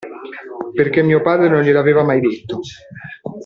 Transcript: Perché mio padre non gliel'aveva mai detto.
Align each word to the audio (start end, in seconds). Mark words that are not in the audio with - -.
Perché 0.79 1.03
mio 1.03 1.21
padre 1.21 1.47
non 1.47 1.61
gliel'aveva 1.61 2.01
mai 2.01 2.19
detto. 2.21 2.61